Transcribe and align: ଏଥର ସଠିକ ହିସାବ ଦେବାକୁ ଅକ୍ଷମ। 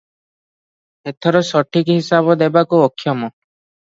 ଏଥର 1.11 1.41
ସଠିକ 1.51 1.97
ହିସାବ 1.99 2.37
ଦେବାକୁ 2.45 2.79
ଅକ୍ଷମ। 2.87 3.29